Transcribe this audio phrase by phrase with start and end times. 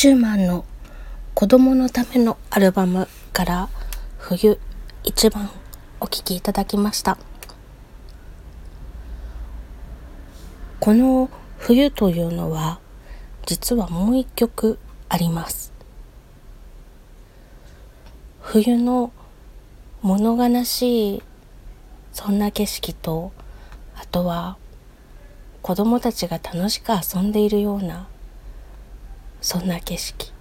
[0.00, 0.64] シューマンの
[1.34, 3.68] 子供のためのアルバムから
[4.16, 4.58] 冬
[5.04, 5.50] 一番
[6.00, 7.18] お聴きいただきました。
[10.80, 11.28] この
[11.58, 12.80] 冬というのは
[13.44, 14.78] 実はもう一曲
[15.10, 15.70] あります。
[18.40, 19.12] 冬の
[20.00, 21.22] 物悲しい
[22.14, 23.32] そんな景色と
[23.96, 24.56] あとは
[25.60, 28.08] 子供たちが楽しく遊んでいるような
[29.40, 30.32] そんな景色。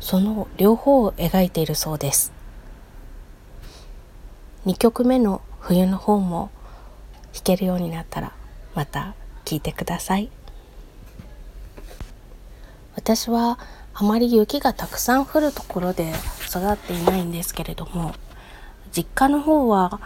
[0.00, 2.32] その両方を描いているそうです。
[4.66, 6.50] 2曲目の冬の方も
[7.32, 8.32] 弾けるようになったら
[8.74, 10.30] また聴いてください。
[12.96, 13.58] 私は
[13.94, 16.12] あまり雪がたくさん降るところで
[16.46, 18.14] 育っていないんですけれども
[18.92, 20.00] 実家の方は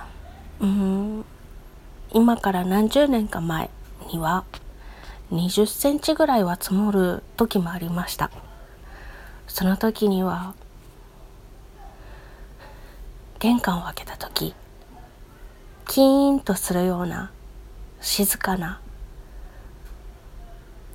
[0.60, 1.24] うん
[2.12, 3.70] 今から何十年か前
[4.12, 4.44] には
[5.34, 8.30] 20センチぐらいは積もる時もありました。
[9.46, 10.54] その時には
[13.40, 14.54] 玄関を開けた時
[15.86, 17.30] キーンとするような
[18.00, 18.80] 静かな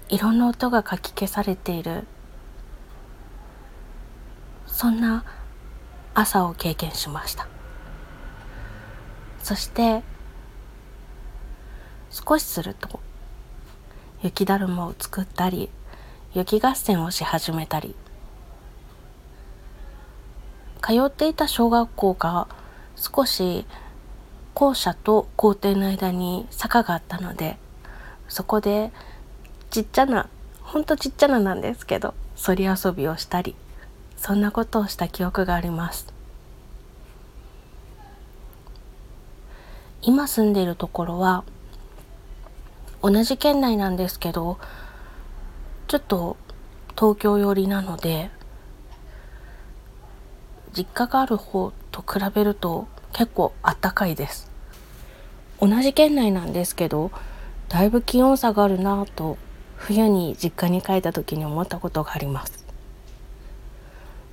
[0.09, 2.07] いろんな音がかき消されている
[4.65, 5.23] そんな
[6.15, 7.47] 朝を経験しました。
[9.43, 10.01] そして
[12.09, 12.99] 少しすると
[14.21, 15.69] 雪だるまを作ったり
[16.33, 17.95] 雪合戦をし始めたり。
[20.81, 22.47] 通っていた小学校が
[22.95, 23.65] 少し
[24.53, 27.57] 校舎と校庭の間に坂があったので
[28.27, 28.91] そこで
[29.69, 30.29] ちっちゃな
[30.61, 33.55] ほんとちっちゃななんですけどそり遊びをしたり
[34.17, 36.07] そんなことをした記憶があります。
[40.01, 41.43] 今住んでいるところは
[43.01, 44.57] 同じ県内なんですけど
[45.87, 46.35] ちょっと
[46.97, 48.29] 東京寄りなので
[50.73, 54.51] 実家がある方と比べると結構あったかいです。
[55.59, 57.11] 同じ県内なんですけど
[57.67, 59.37] だいぶ気温差があるなぁと
[59.75, 62.65] 冬に実家に帰った時に思ったことがあります。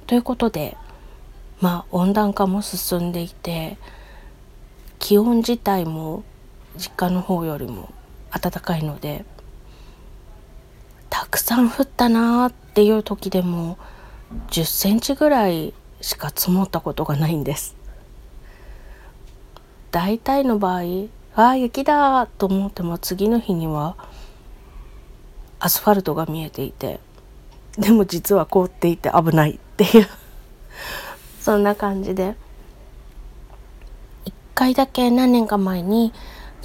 [0.07, 0.77] ということで
[1.61, 3.79] まあ温暖化も進んでいて
[4.99, 6.25] 気温自体も
[6.77, 7.93] 実家の方よりも
[8.31, 9.25] 暖かいので
[11.11, 13.79] たくさん降ったなーっていう時でも
[14.49, 17.77] 10センチぐらいしか積もったことがないんです。
[19.91, 20.83] 大体の場合
[21.35, 23.97] ああ雪だと思っても次の日には
[25.59, 27.01] アスファルトが見えていて
[27.79, 30.07] でも実は凍っていて危ないっていう。
[31.41, 32.35] そんな感じで
[34.25, 36.13] 一回だけ何年か前に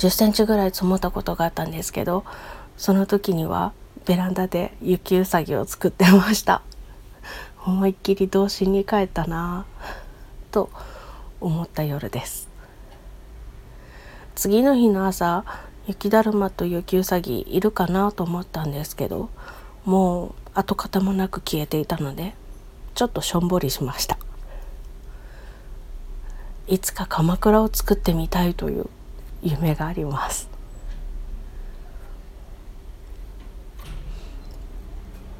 [0.01, 2.25] 10センチぐらい積もったことがあったんですけど
[2.75, 3.71] その時には
[4.07, 6.63] ベランダで雪うさぎを作ってました。
[7.63, 9.67] 思いっきり童心に帰ったな
[10.49, 10.71] と
[11.39, 12.49] 思った夜です。
[14.33, 15.45] 次の日の朝
[15.85, 19.29] 雪だるまと雪うさぎいるかなと思ったんですけど
[19.85, 22.33] もう跡形もなく消えていたので
[22.95, 24.17] ちょっとしょんぼりしました。
[26.65, 28.89] いつか鎌倉を作ってみたいという
[29.41, 30.49] 夢があります。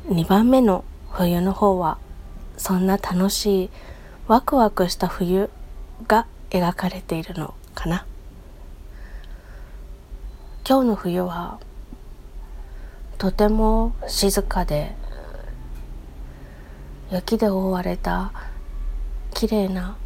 [0.07, 1.98] 2番目の冬の方は
[2.57, 3.69] そんな楽しい
[4.27, 5.50] ワクワクした冬
[6.07, 8.06] が描かれているのかな。
[10.68, 11.59] 今日の冬は
[13.18, 14.95] とても静かで
[17.12, 18.31] 雪で覆われた
[19.33, 19.98] 綺麗な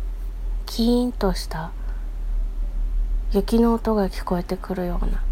[0.65, 1.71] キーンとした
[3.31, 5.23] 雪の音が聞こえてくるような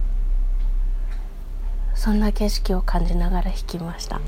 [1.96, 4.20] そんな景色を感じながら弾きました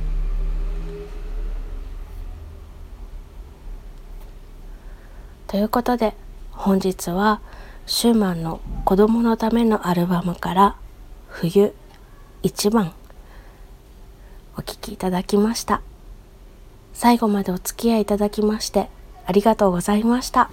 [5.48, 6.16] ということで
[6.52, 7.42] 本日は
[7.86, 10.76] シューマンの子供のためのアルバムから
[11.28, 11.74] 「冬
[12.44, 12.94] 一番」
[14.58, 15.82] お聴きいただきました
[16.94, 18.90] 最後までお付き合いいただきまして
[19.26, 20.50] ありがとうございました。